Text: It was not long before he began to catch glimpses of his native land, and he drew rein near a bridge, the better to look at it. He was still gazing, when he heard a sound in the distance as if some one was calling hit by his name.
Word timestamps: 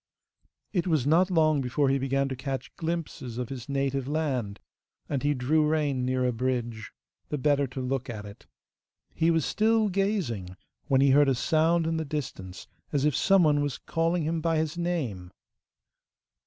It 0.73 0.87
was 0.87 1.05
not 1.05 1.29
long 1.29 1.61
before 1.61 1.89
he 1.89 1.99
began 1.99 2.27
to 2.29 2.35
catch 2.35 2.75
glimpses 2.75 3.37
of 3.37 3.49
his 3.49 3.69
native 3.69 4.07
land, 4.07 4.59
and 5.07 5.21
he 5.21 5.35
drew 5.35 5.63
rein 5.63 6.03
near 6.03 6.25
a 6.25 6.31
bridge, 6.33 6.91
the 7.29 7.37
better 7.37 7.67
to 7.67 7.79
look 7.79 8.09
at 8.09 8.25
it. 8.25 8.47
He 9.13 9.29
was 9.29 9.45
still 9.45 9.89
gazing, 9.89 10.57
when 10.87 11.01
he 11.01 11.11
heard 11.11 11.29
a 11.29 11.35
sound 11.35 11.85
in 11.85 11.97
the 11.97 12.03
distance 12.05 12.65
as 12.91 13.05
if 13.05 13.15
some 13.15 13.43
one 13.43 13.61
was 13.61 13.77
calling 13.77 14.23
hit 14.23 14.41
by 14.41 14.57
his 14.57 14.75
name. 14.75 15.29